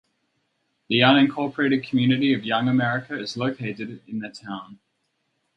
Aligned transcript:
The 0.89 1.01
unincorporated 1.01 1.83
community 1.85 2.33
of 2.33 2.43
Young 2.43 2.67
America 2.67 3.13
is 3.19 3.37
located 3.37 4.01
in 4.07 4.17
the 4.17 4.29
town. 4.29 4.79